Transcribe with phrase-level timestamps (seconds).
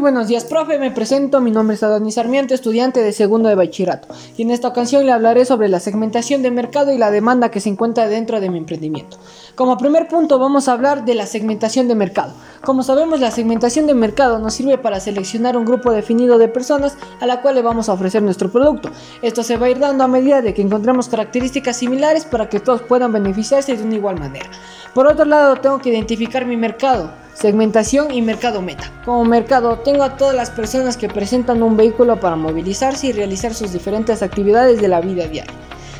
[0.00, 0.78] Buenos días, profe.
[0.78, 1.42] Me presento.
[1.42, 4.08] Mi nombre es Adonis Sarmiento, estudiante de segundo de bachillerato.
[4.34, 7.60] Y en esta ocasión le hablaré sobre la segmentación de mercado y la demanda que
[7.60, 9.18] se encuentra dentro de mi emprendimiento.
[9.56, 12.32] Como primer punto, vamos a hablar de la segmentación de mercado.
[12.64, 16.96] Como sabemos, la segmentación de mercado nos sirve para seleccionar un grupo definido de personas
[17.20, 18.90] a la cual le vamos a ofrecer nuestro producto.
[19.20, 22.58] Esto se va a ir dando a medida de que encontremos características similares para que
[22.58, 24.48] todos puedan beneficiarse de una igual manera.
[24.94, 28.92] Por otro lado, tengo que identificar mi mercado Segmentación y mercado meta.
[29.02, 33.54] Como mercado tengo a todas las personas que presentan un vehículo para movilizarse y realizar
[33.54, 35.54] sus diferentes actividades de la vida diaria.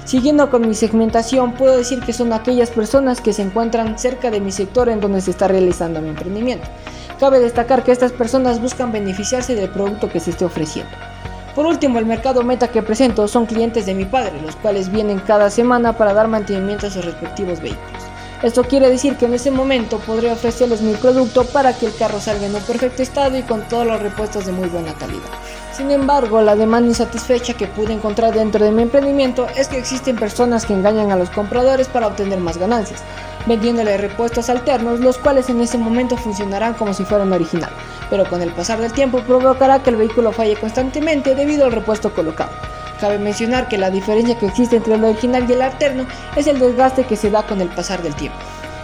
[0.05, 4.39] Siguiendo con mi segmentación, puedo decir que son aquellas personas que se encuentran cerca de
[4.39, 6.69] mi sector en donde se está realizando mi emprendimiento.
[7.19, 10.93] Cabe destacar que estas personas buscan beneficiarse del producto que se esté ofreciendo.
[11.55, 15.21] Por último, el mercado meta que presento son clientes de mi padre, los cuales vienen
[15.21, 18.00] cada semana para dar mantenimiento a sus respectivos vehículos.
[18.43, 22.19] Esto quiere decir que en ese momento podré ofrecerles mi producto para que el carro
[22.21, 25.29] salga en un perfecto estado y con todos los repuestos de muy buena calidad.
[25.77, 30.17] Sin embargo, la demanda insatisfecha que pude encontrar dentro de mi emprendimiento es que existen
[30.17, 33.03] personas que engañan a los compradores para obtener más ganancias,
[33.45, 37.71] vendiéndole repuestos alternos, los cuales en ese momento funcionarán como si fueran original,
[38.09, 42.15] pero con el pasar del tiempo provocará que el vehículo falle constantemente debido al repuesto
[42.15, 42.53] colocado.
[43.01, 46.07] Cabe mencionar que la diferencia que existe entre el original y el alterno
[46.37, 48.39] es el desgaste que se da con el pasar del tiempo.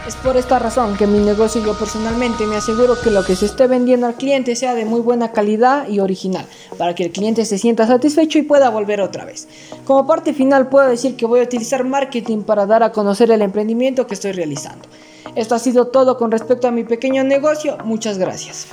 [0.06, 3.46] Es por esta razón que mi negocio yo personalmente me aseguro que lo que se
[3.46, 6.46] esté vendiendo al cliente sea de muy buena calidad y original,
[6.78, 9.48] para que el cliente se sienta satisfecho y pueda volver otra vez.
[9.84, 13.42] Como parte final puedo decir que voy a utilizar marketing para dar a conocer el
[13.42, 14.88] emprendimiento que estoy realizando.
[15.34, 18.68] Esto ha sido todo con respecto a mi pequeño negocio, muchas gracias.